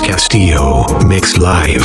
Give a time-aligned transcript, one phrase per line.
[0.00, 1.84] Castillo, Mix Live.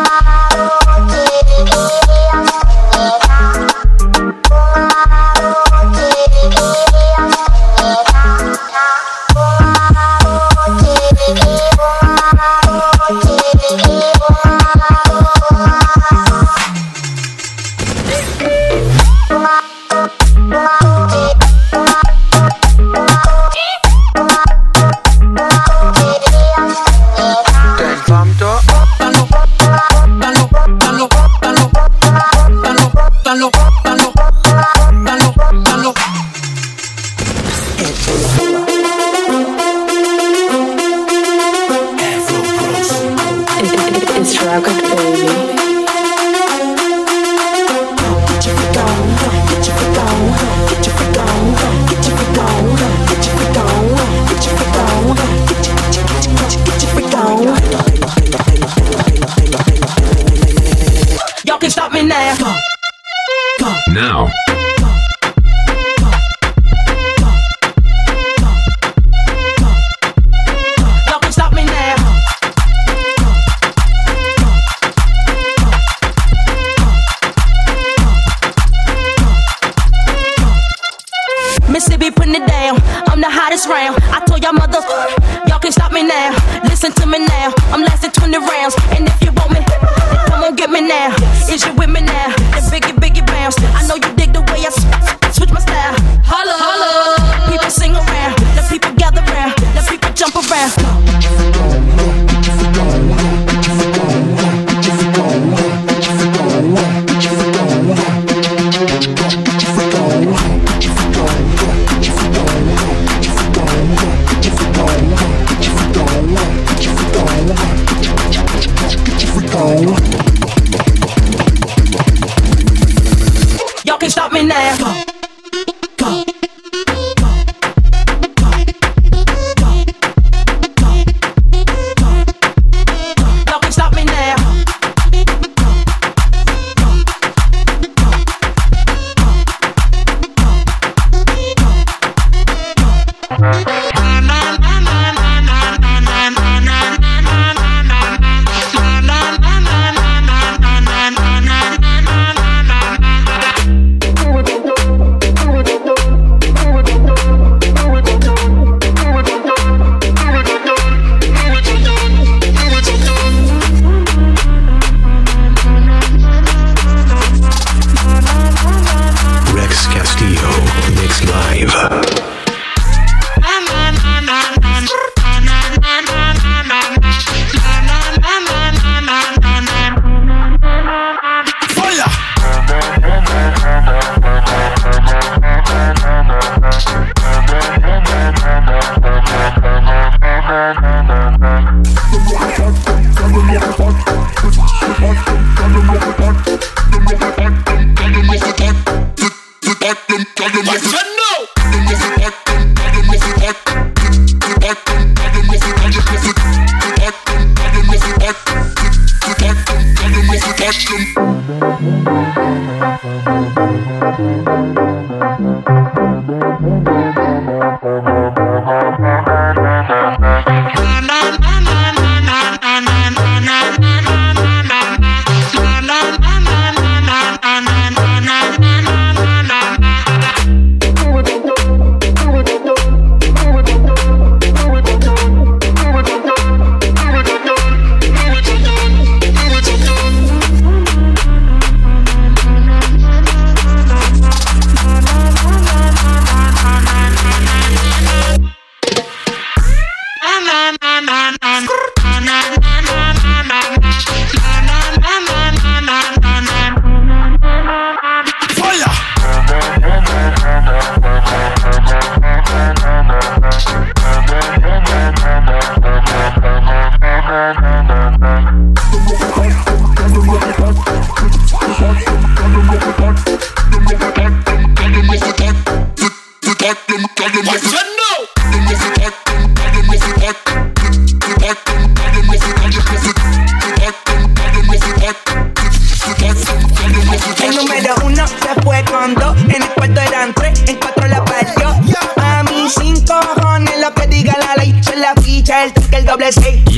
[183.41, 184.20] Yeah.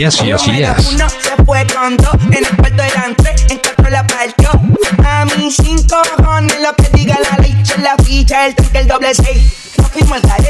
[0.04, 0.94] Yes, yes, Número yes.
[0.96, 4.50] Uno se fue con dos, en el cuarto eran tres, en cuatro la partió.
[5.02, 8.88] A mí cinco cojones lo que diga la ley, son la ficha, el que el
[8.90, 9.54] doble seis.
[9.78, 10.46] Nos fuimos al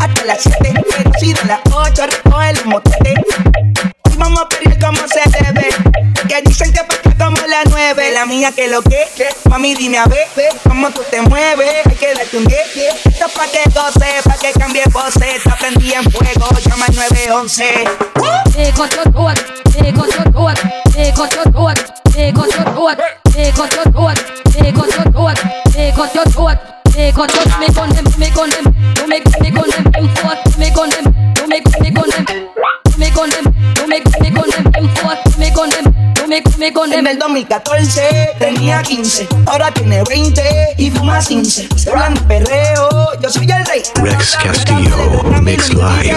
[0.00, 3.14] hasta las siete, pero si de las ocho recoge el motete.
[4.16, 5.68] Vamos a pelear como se debe.
[6.28, 8.10] Que dicen que porque como la nueve.
[8.12, 9.06] La mía que lo que,
[9.48, 10.26] mami dime a ver,
[10.68, 11.86] cómo tú te mueves.
[11.86, 12.60] Hay que darte un 10.
[13.06, 15.46] Esto pa' que goce, pa' que cambie voces.
[15.46, 16.09] Aprendí en
[17.30, 18.10] 911.
[36.92, 41.68] En el 2014 tenía 15, ahora tiene 20 y fuma 15.
[41.76, 42.88] Se hablan de perreo,
[43.20, 43.82] yo soy el rey.
[44.02, 46.16] Rex Castillo, Mix Live.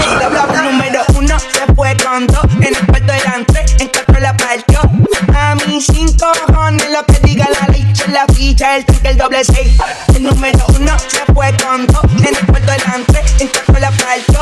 [8.64, 9.74] El triple, el doble seis.
[10.16, 13.92] El número uno se fue con dos, en el cuarto eran tres, en cuatro la
[13.92, 14.40] partió.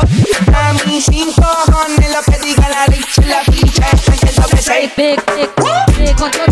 [0.54, 4.90] A mí cinco cojones lo que diga la ley, son la ficha, el doble seis.
[4.96, 6.51] DJ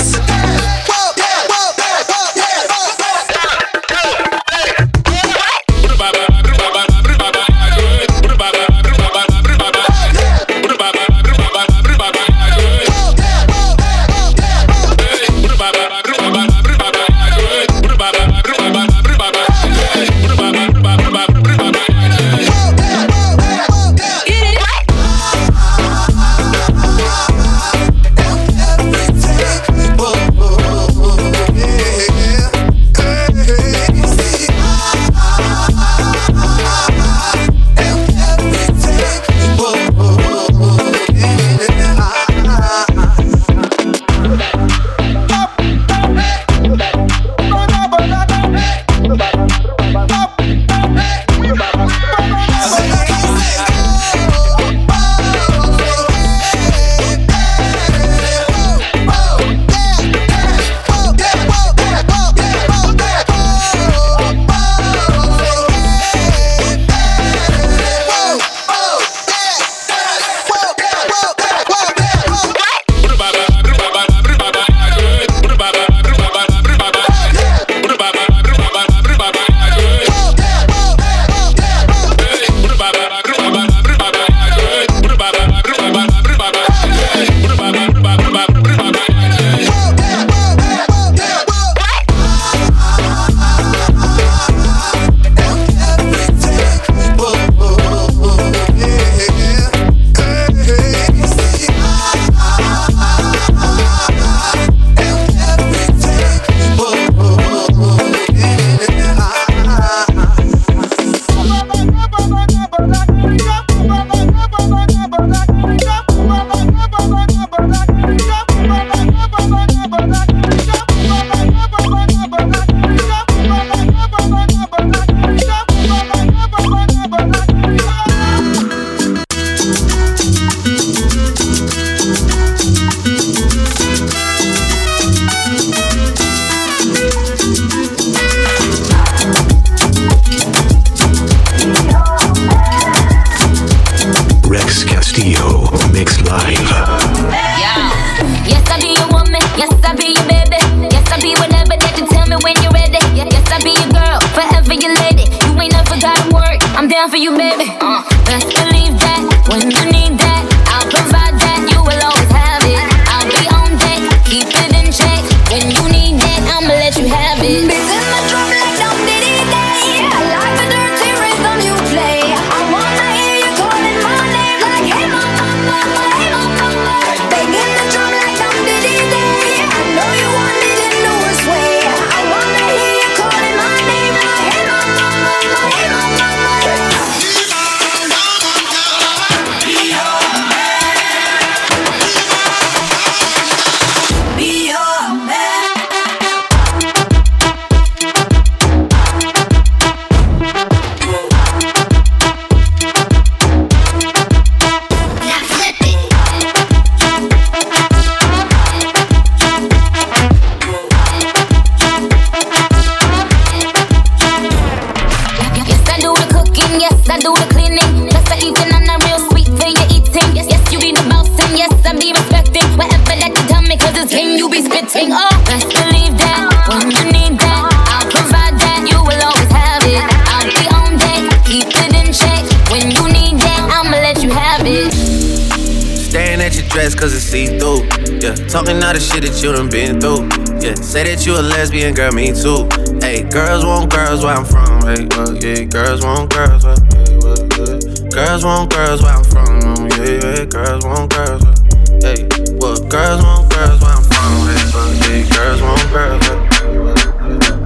[238.21, 240.29] Yeah, talking all the shit that you done been through.
[240.61, 242.69] Yeah, say that you a lesbian, girl, me too.
[243.01, 244.85] Hey, girls want girls where I'm from.
[244.85, 247.81] Hey, well, yeah, girls want girls where, hey, well, yeah.
[248.13, 249.89] Girls want girls where I'm from.
[249.89, 251.57] Yeah, yeah, girls want girls where,
[252.05, 252.29] hey,
[252.61, 254.37] well, girls want girls where I'm from.
[254.45, 256.45] Hey, well, yeah, girls want girls where,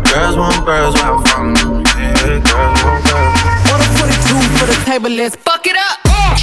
[0.08, 1.84] Girls want girls where I'm from.
[2.00, 3.44] Yeah, girls want girls.
[3.76, 6.00] Order 42 for the table, let's fuck it up.
[6.08, 6.40] Hey,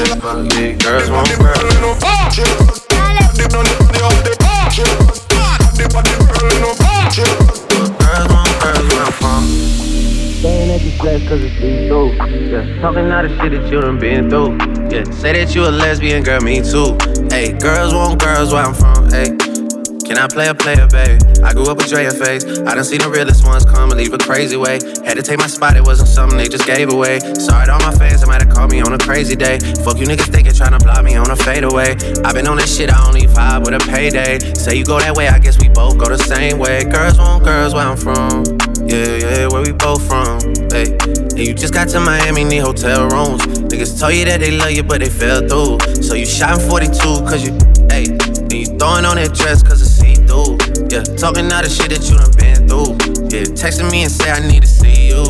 [0.00, 1.60] Girls want girls.
[1.60, 1.82] A
[10.38, 10.80] Staying at.
[12.50, 14.56] Yeah, talking the shit that you done been through.
[14.90, 16.96] Yeah, say that you a lesbian, girl, me too.
[17.28, 19.10] Hey, girls want girls where I'm from.
[19.10, 19.49] Hey.
[20.20, 21.18] I play a player, babe?
[21.42, 22.44] I grew up with Drea face.
[22.44, 24.78] I done seen the realest ones come and leave a crazy way.
[25.00, 27.20] Had to take my spot, it wasn't something they just gave away.
[27.40, 29.58] Sorry to all my fans, they might have called me on a crazy day.
[29.80, 31.96] Fuck you niggas thinking, tryna block me on a fadeaway.
[32.20, 34.38] i been on that shit, I only vibe with a payday.
[34.52, 36.84] Say you go that way, I guess we both go the same way.
[36.84, 38.44] Girls want girls where I'm from.
[38.84, 40.40] Yeah, yeah, where we both from.
[40.68, 40.92] Hey,
[41.32, 43.40] and you just got to Miami, need hotel rooms.
[43.72, 46.02] Niggas told you that they love you, but they fell through.
[46.02, 46.92] So you shot in 42,
[47.24, 47.56] cause you,
[47.88, 49.89] hey, and you throwing on that dress, cause it's
[50.30, 50.54] through.
[50.90, 52.94] Yeah, talking all the shit that you done been through.
[53.34, 55.26] Yeah, texting me and say I need to see you.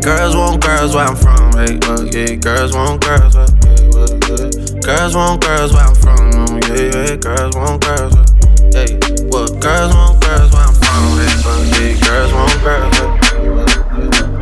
[0.00, 4.08] Girls want girls where I'm from, hey, well, yeah, girls want girls where, yeah, well,
[4.26, 4.48] yeah.
[4.80, 8.26] Girls want girls where I'm from, yeah, yeah, girls want girls where,
[8.72, 8.98] hey,
[9.30, 13.14] well, girls want girls where I'm from, hey, well, yeah, girls want girls where,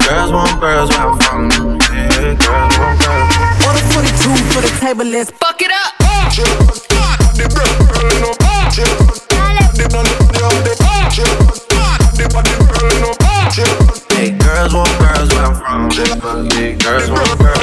[0.00, 1.50] girls want girls where I'm from,
[1.92, 3.28] yeah, girls want girls.
[3.66, 6.00] Order 42 for the table, let's fuck it up.
[13.52, 17.61] Hey, girls want girls where I'm from, yeah, girls want girls.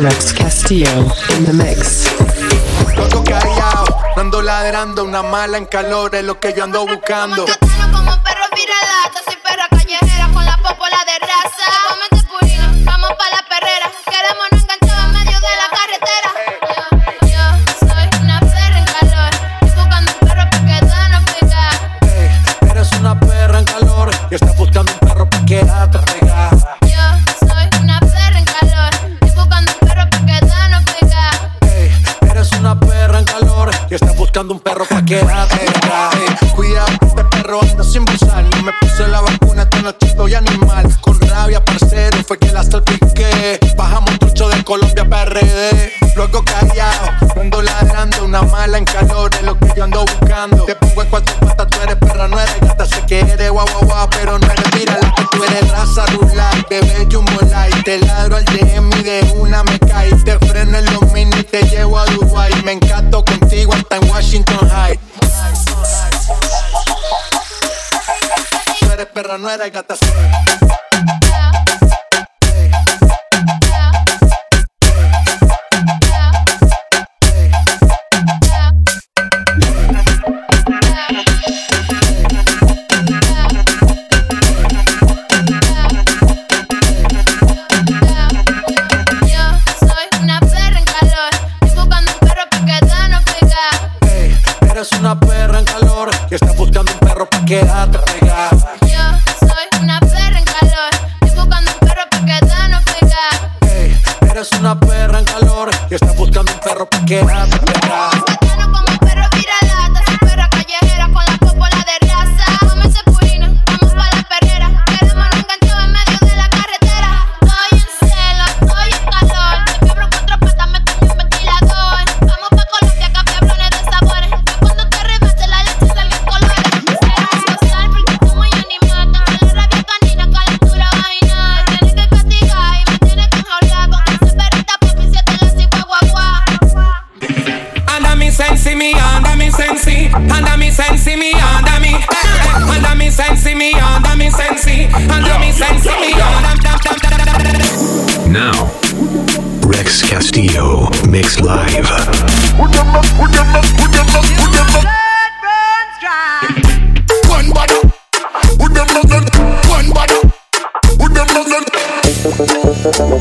[0.00, 2.09] Rex Castillo in the mix.
[4.50, 7.46] Ladrando, una mala en calor es lo que yo ando buscando.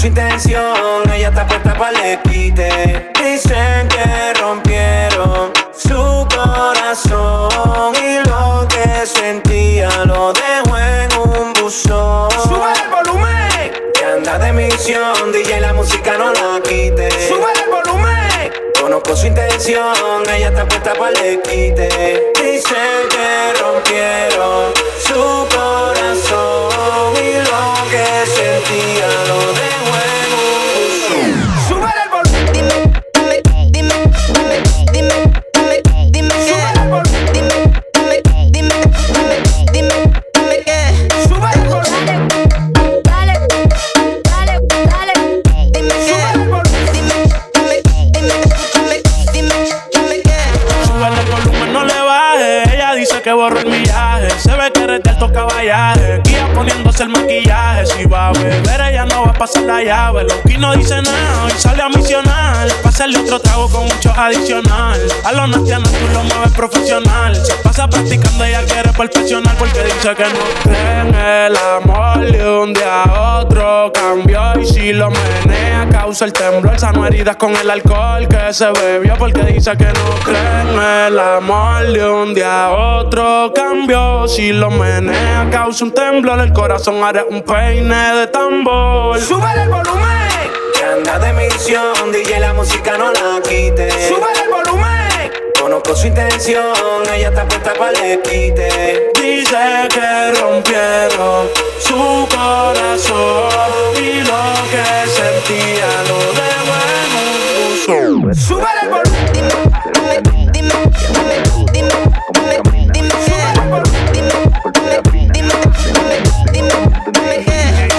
[0.00, 3.12] su intención, ella está puesta para le quite.
[3.22, 12.30] Dicen que rompieron su corazón y lo que sentía lo dejó en un buzón.
[12.30, 17.10] Sube el volumen, Que anda de misión, DJ la música no la quite.
[17.28, 18.52] sube el volumen.
[18.80, 19.92] Conozco su intención,
[20.34, 22.29] ella está puesta para le quite.
[60.60, 62.68] No dice nada, hoy sale a misionar.
[62.82, 65.00] Pásale otro trago con mucho adicional.
[65.24, 67.34] A los nastianos tú lo mueves profesional.
[67.34, 69.56] Se pasa practicando, ella quiere perfeccionar.
[69.56, 72.20] Porque dice que no cree el amor.
[72.20, 74.60] De un día a otro cambió.
[74.60, 76.78] Y si lo menea, causa el temblor.
[76.78, 79.16] Sano heridas con el alcohol que se bebió.
[79.16, 80.78] Porque dice que no cree en
[81.12, 81.86] el amor.
[81.86, 84.28] De un día a otro cambió.
[84.28, 86.40] Si lo menea, causa un temblor.
[86.40, 89.18] El corazón hará un peine de tambor.
[89.20, 90.29] Sube el volumen,
[91.00, 93.90] anda de misión, DJ la música no la quite.
[94.08, 95.32] sube el volumen.
[95.58, 96.74] Conozco su intención,
[97.14, 99.10] ella está puesta para le quite.
[99.14, 101.48] Dice que rompieron
[101.80, 103.48] su corazón
[103.96, 107.10] y lo que sentía lo dejó en
[108.04, 108.34] un buzón.
[108.34, 109.54] Sube el volumen, Dime,
[109.92, 110.16] dime,
[110.52, 110.76] dime,
[111.12, 111.36] dime,
[111.72, 111.96] dime,
[112.32, 113.40] dime, dime qué.
[114.12, 114.36] Dime,
[114.72, 114.94] dime,
[115.32, 116.16] dime, dime,
[116.52, 116.76] dime,
[117.12, 117.60] dime qué.
[117.72, 117.89] Mami,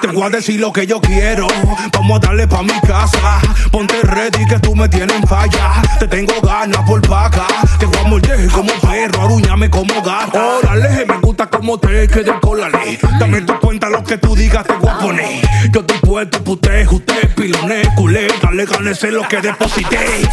[0.00, 1.46] Te voy a decir lo que yo quiero.
[1.92, 3.40] Vamos a darle pa' mi casa.
[3.70, 5.82] Ponte ready que tú me tienes en falla.
[6.00, 7.46] Te tengo ganas por paca.
[7.78, 10.58] Te voy a morder como perro, aruñame como gata.
[10.58, 12.98] Órale, me gusta como te quede con la ley.
[13.20, 15.40] Dame tu cuenta lo que tú digas, te voy a poner.
[15.70, 18.26] Yo estoy puesto, puté, usted, pilone, culé.
[18.42, 20.28] Dale, gánese lo que deposité.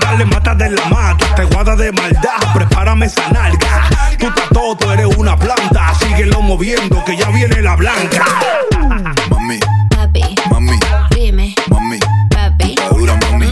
[0.00, 2.52] Dale, mata de la mata, te guarda de maldad.
[2.52, 3.88] Prepárame esa nalga.
[4.18, 5.92] Tú estás todo, tú eres una planta.
[6.00, 8.24] Síguelo moviendo, que ya viene la blanca.
[9.30, 9.58] mami,
[9.90, 10.78] Papi, mami,
[11.10, 11.98] dime, mami.
[12.30, 13.46] papi, Está dura, mami,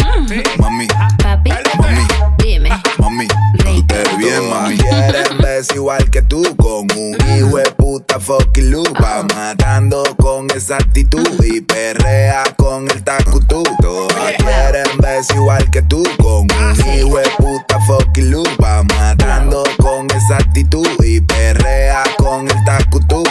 [0.59, 0.87] mami,
[1.23, 2.07] papi, mami,
[2.39, 2.71] dime.
[2.99, 3.27] mami.
[3.59, 4.77] Tú te ves bien, mami.
[4.79, 9.25] Quieren verse igual que tú, con un hijo de puta fucking lupa.
[9.35, 13.63] Matando con esa actitud y perrea con el tacutú.
[13.81, 18.83] Todas quieren verse igual que tú, con un hijo de puta fucking lupa.
[18.99, 23.23] Matando con esa actitud y perrea con el tacutú.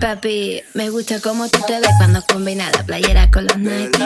[0.00, 3.98] Papi, me gusta cómo tú te ves cuando combinas la playera con los Nike.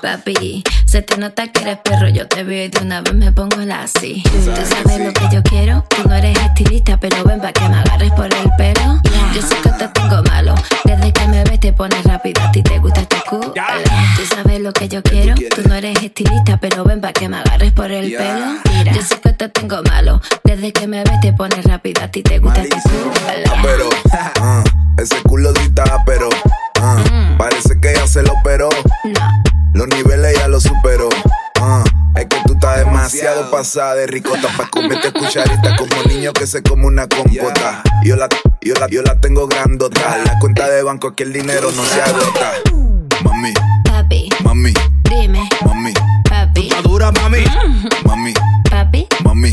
[0.00, 3.32] Papi, Se te nota que eres perro, yo te veo y de una vez me
[3.32, 4.22] pongo la así.
[4.22, 7.76] Tú sabes lo que yo quiero, tú no eres estilista, pero ven pa' que me
[7.76, 9.00] agarres por el pelo.
[9.34, 10.54] Yo sé que te tengo malo,
[10.84, 13.52] desde que me ves te pones rápido, a ti te gusta este culo.
[13.52, 17.38] Tú sabes lo que yo quiero, tú no eres estilista, pero ven pa' que me
[17.38, 18.58] agarres por el pelo.
[18.72, 22.08] Mira, yo sé que te tengo malo, desde que me ves te pones rápido, a
[22.08, 23.12] ti te gusta este culo.
[23.62, 23.88] Pero,
[25.10, 26.28] ese culo grita, pero
[26.80, 27.02] ah,
[27.38, 28.68] parece que ya se lo operó.
[29.72, 31.08] Los niveles ya lo superó.
[31.60, 31.84] ah,
[32.16, 36.62] es que tú estás demasiado pasada de ricota pa' comerte cucharita como niño que se
[36.62, 37.82] come una compota.
[38.02, 38.28] Yo la,
[38.60, 40.18] yo la, yo la tengo grandota.
[40.24, 42.52] La cuenta de banco que el dinero no se agota.
[43.24, 43.52] Mami,
[43.84, 44.72] Papi, mami,
[45.04, 45.92] dime, mami,
[46.28, 47.44] papi, Dura, mami.
[48.04, 48.32] mami,
[48.70, 49.52] papi, mami.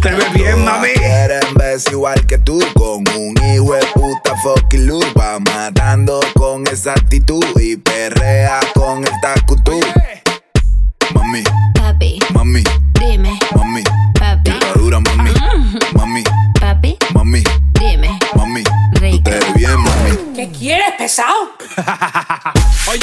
[0.00, 0.88] Te ves bien, mami.
[0.94, 6.66] Quieren verse igual que tú Con un hijo de puta fucking loop Va matando con
[6.68, 9.80] esa actitud Y perrea con el tacutú
[11.14, 11.42] Mami,
[11.74, 12.62] Papi, mami,
[13.00, 13.82] dime, mami.
[14.18, 15.30] Papi, dura, mami.
[15.94, 16.22] Mami,
[16.60, 17.42] papi, mami,
[17.80, 18.62] dime, mami.
[18.62, 19.22] Tú rico.
[19.24, 20.16] te ves bien, mami.
[20.36, 21.50] ¿Qué quieres, pesado?
[22.90, 23.00] Oye,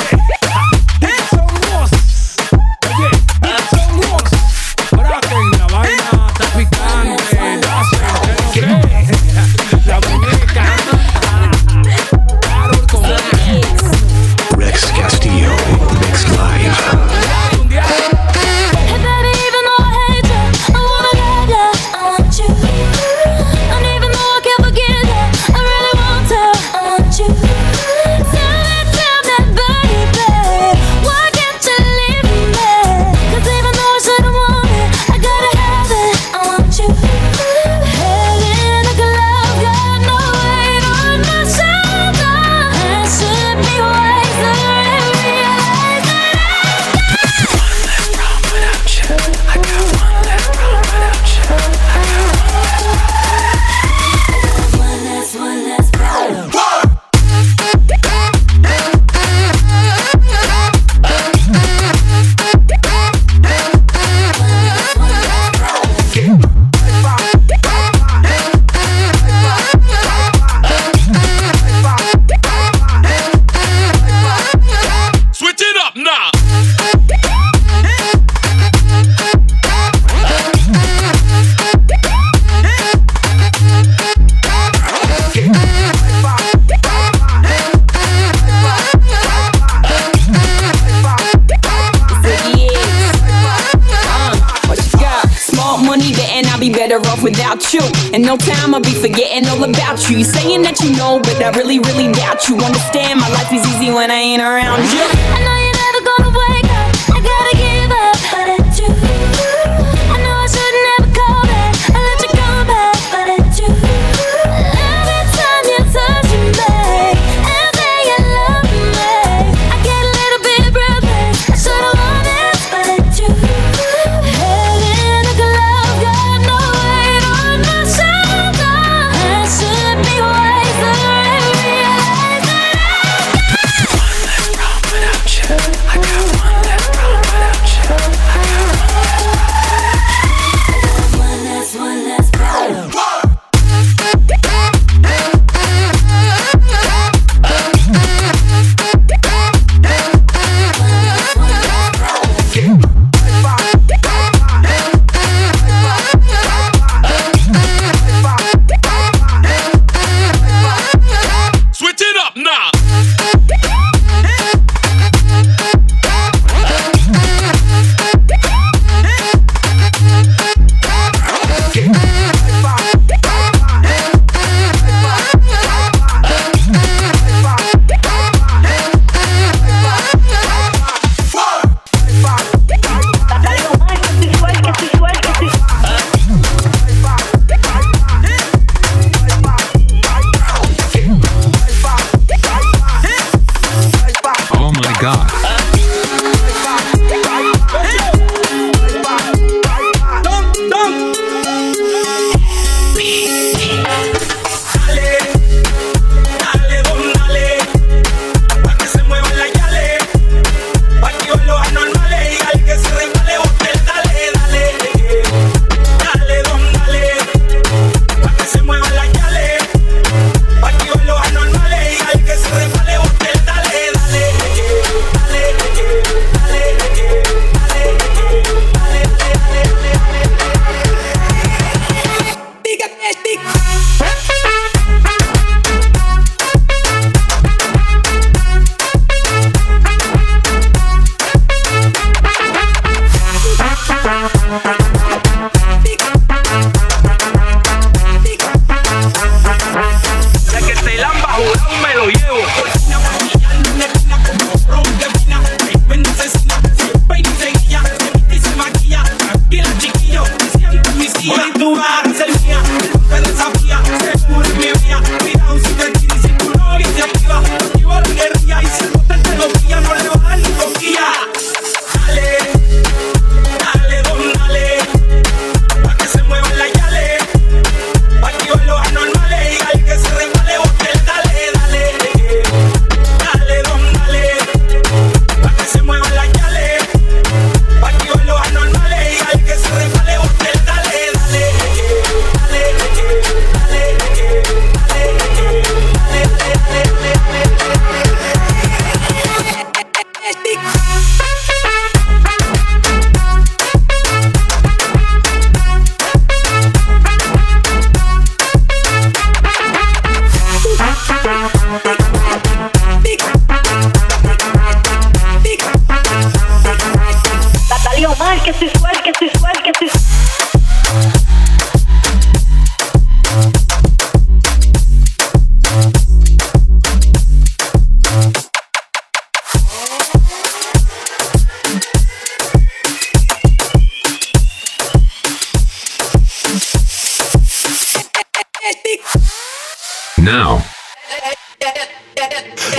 [340.25, 340.59] Now.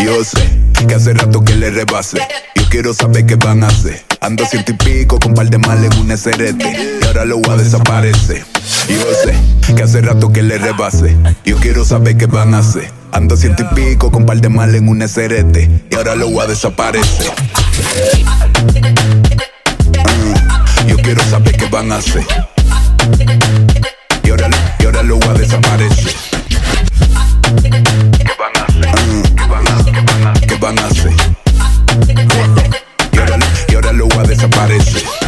[0.03, 0.51] Yo sé
[0.89, 2.19] que hace rato que le rebase.
[2.57, 4.05] Yo quiero saber qué van a hacer.
[4.21, 6.61] Ando ciento y pico con par de mal en un SRT.
[6.61, 8.45] Y ahora lo voy a desaparecer.
[8.89, 11.17] Yo sé que hace rato que le rebase.
[11.45, 12.91] Yo quiero saber qué van a hacer.
[13.13, 15.57] Ando ciento y pico con par de mal en un SRT.
[15.91, 17.31] Y ahora lo voy a desaparecer.
[20.03, 22.27] Mm, Yo quiero saber qué van a hacer.
[24.25, 26.13] Y ahora, y ahora lo voy a desaparecer.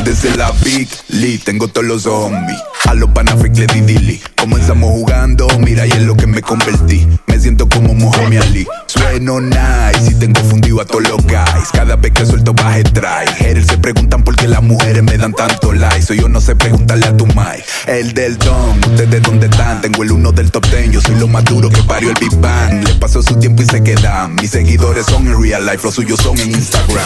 [0.04, 2.58] Desde la Big Lee tengo todos los zombies.
[2.86, 4.20] A los Panafric le di dili.
[4.38, 7.06] Comenzamos jugando, mira y es lo que me convertí.
[7.26, 8.66] Me siento como Muhammad Ali.
[8.86, 11.68] Sueno nice y tengo fundido a todos los guys.
[11.72, 13.26] Cada vez que suelto baje try.
[13.38, 16.02] Haters se preguntan por qué las mujeres me dan tanto like.
[16.02, 17.64] So yo no sé preguntarle a tu Mike.
[17.86, 19.82] El del don, ustedes dónde están.
[19.82, 20.90] Tengo el uno del top ten.
[20.90, 22.82] Yo soy lo más duro que parió el Big Bang.
[22.82, 24.34] Le pasó su tiempo y se quedan.
[24.36, 27.04] Mis seguidores son en real life, los suyos son en Instagram.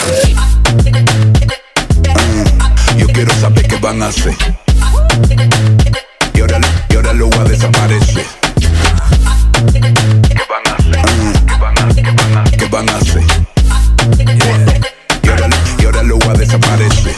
[2.96, 4.35] Yo quiero saber qué van a hacer.
[6.35, 8.26] Y ahora, y ahora lo voy a desaparecer.
[9.72, 11.02] ¿Qué van a hacer?
[11.46, 13.22] ¿Qué van a, qué van van a hacer?
[15.22, 17.16] Y ahora, y ahora lo voy a desaparecer.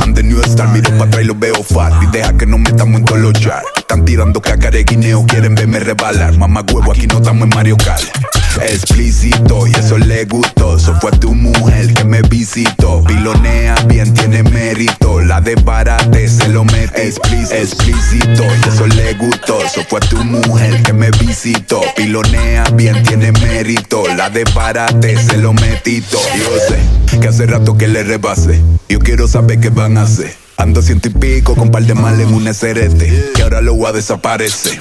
[0.00, 2.58] I'm the new star, miro para atrás y los veo fat Y deja que nos
[2.58, 6.92] metamos en todos los charts Están tirando caca de guineo, quieren verme rebalar Mamá huevo,
[6.92, 8.21] aquí no estamos en Mario Kart
[8.60, 10.76] Explícito, y eso le gustó.
[10.76, 13.02] Eso fue tu mujer que me visitó.
[13.04, 15.20] Pilonea bien, tiene mérito.
[15.20, 19.62] La de barate se lo metí Explícito, explícito, y eso le gustó.
[19.62, 21.80] Eso fue tu mujer que me visitó.
[21.96, 24.04] Pilonea bien, tiene mérito.
[24.16, 26.18] La de barate se lo metito.
[26.36, 30.34] Yo sé que hace rato que le rebase Yo quiero saber qué van a hacer.
[30.56, 33.86] Ando ciento y pico con par de mal en un SRT Que ahora lo voy
[33.88, 34.78] a desaparecer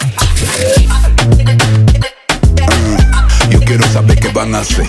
[3.72, 4.86] quiero saber qué van a hacer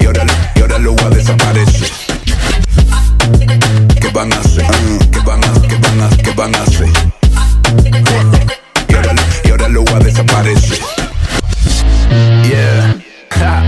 [0.00, 1.88] Y ahora, y ahora lo voy a desaparecer
[4.02, 4.64] ¿Qué van a hacer?
[4.64, 6.88] Mm, ¿Qué van a, qué van a, qué van a hacer?
[8.86, 10.78] Y ahora, y ahora lo voy a desaparecer
[12.50, 12.96] Yeah
[13.30, 13.62] Ha.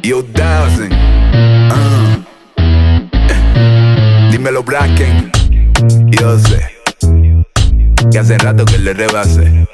[0.02, 0.92] Yo dancing
[1.70, 2.24] Uh.
[4.32, 5.30] Dímelo Bracken
[6.10, 6.72] Yo sé
[8.10, 9.68] Que hace rato que le rebase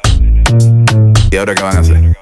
[1.31, 2.17] ¿Y ahora qué van a hacer?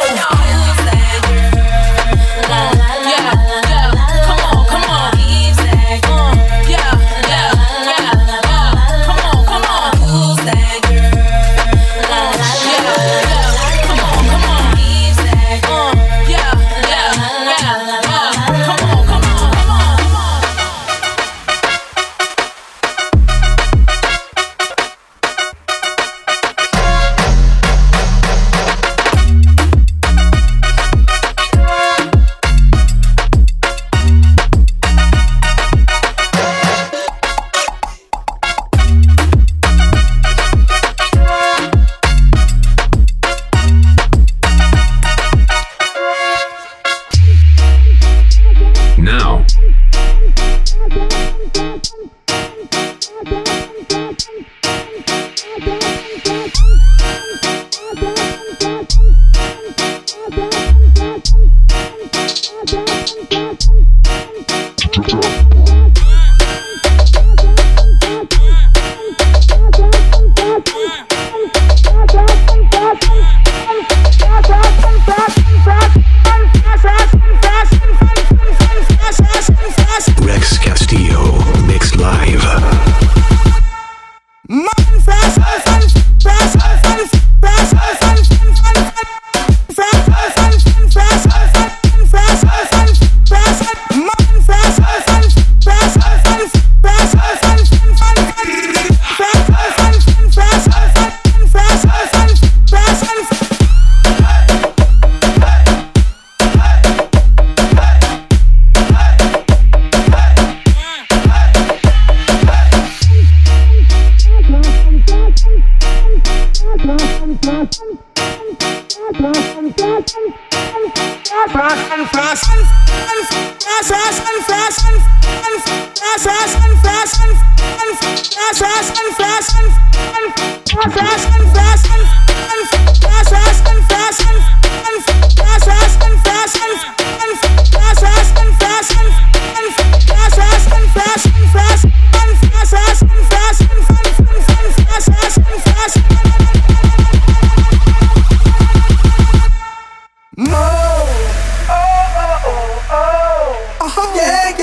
[0.00, 0.41] know.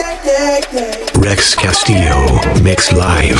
[0.09, 2.25] Rex Castillo,
[2.63, 3.37] Mix Live.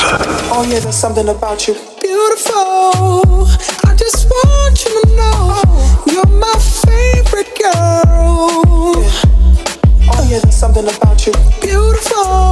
[0.52, 1.74] Oh yeah, there's something about you.
[2.00, 3.48] Beautiful.
[3.84, 5.62] I just want you to know
[6.06, 6.54] you're my
[6.86, 9.02] favorite girl.
[10.12, 11.32] Oh yeah, there's something about you.
[11.60, 12.49] Beautiful.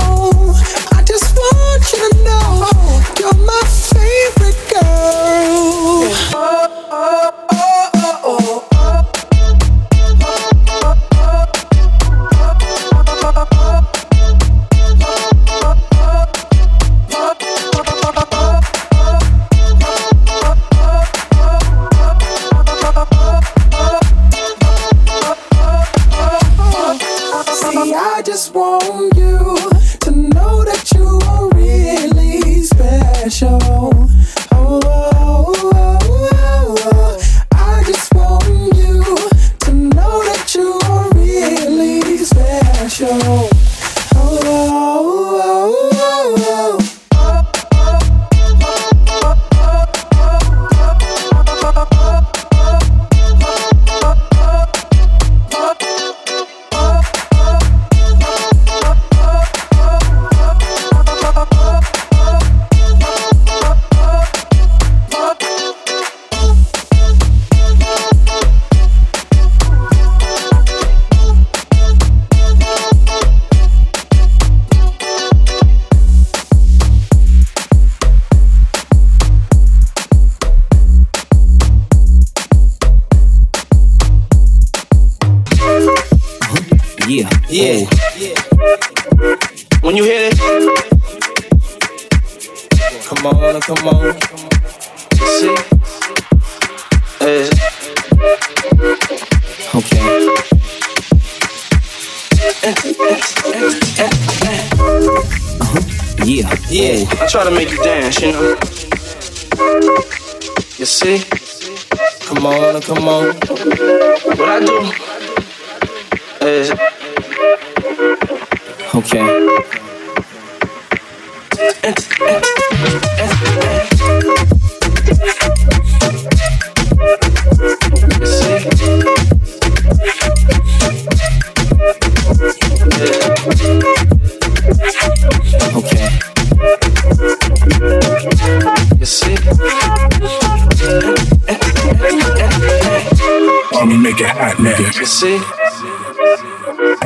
[144.18, 144.98] I'ma make it hot, nigga.
[144.98, 145.38] You see?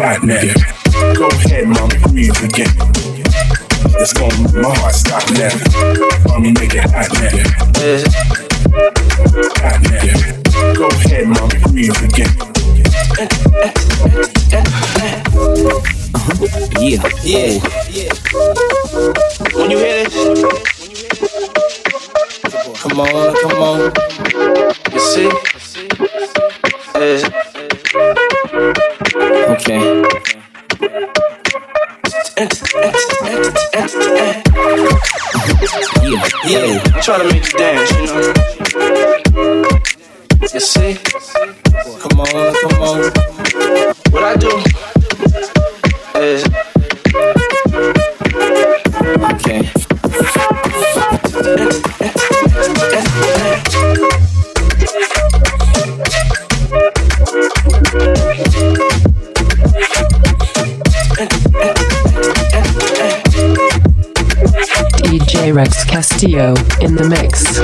[0.00, 0.54] Hot, nigga.
[1.18, 2.72] Go ahead, mama, breathe again.
[4.00, 5.52] It's gonna make my heart stop now.
[6.32, 7.44] I'ma make it hot, nigga.
[9.60, 10.14] Hot, nigga.
[10.74, 12.32] Go ahead, mama, breathe again.
[16.12, 16.36] Uh huh.
[16.80, 17.60] Yeah, yeah.
[19.54, 20.14] When you hear this,
[22.80, 23.92] come on, come on.
[24.92, 25.51] You see?
[27.02, 27.22] Okay.
[36.44, 36.92] Yeah, yeah.
[36.94, 37.71] I try to make you dance,
[66.22, 67.58] Castillo in the mix.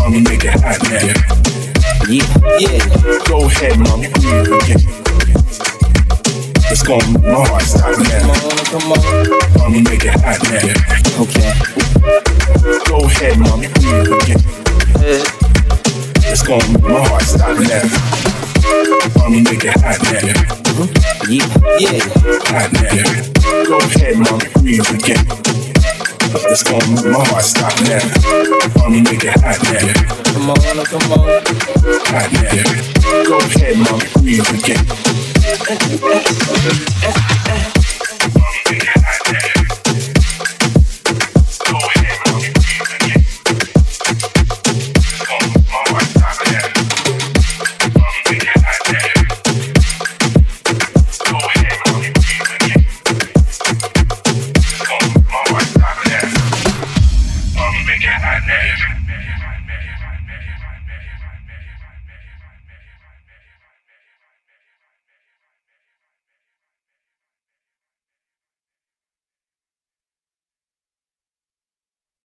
[0.00, 0.80] I'ma make it hot.
[2.08, 2.24] Yeah,
[2.58, 2.80] yeah.
[3.28, 3.91] Go ahead, mama,